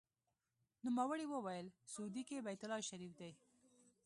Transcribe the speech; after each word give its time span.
نوموړي 0.85 1.25
وویل: 1.29 1.67
سعودي 1.93 2.23
کې 2.27 2.43
بیت 2.45 2.61
الله 2.63 2.81
شریف 2.89 3.13
دی. 3.19 3.31